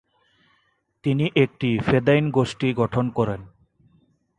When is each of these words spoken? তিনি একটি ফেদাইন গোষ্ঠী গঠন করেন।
তিনি 1.03 1.25
একটি 1.35 1.69
ফেদাইন 1.79 2.25
গোষ্ঠী 2.31 2.73
গঠন 2.73 3.05
করেন। 3.09 3.41